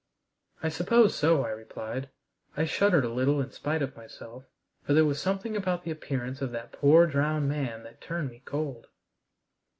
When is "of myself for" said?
3.83-4.95